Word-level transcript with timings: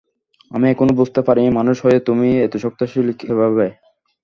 আমি 0.51 0.65
এখনো 0.69 0.91
বুঝতে 0.99 1.19
পারিনি, 1.27 1.49
মানুষ 1.59 1.77
হয়েও 1.79 2.05
তুমি 2.07 2.27
এত 2.45 2.53
শক্তিশালী 2.63 3.13
কীভাবে। 3.21 3.65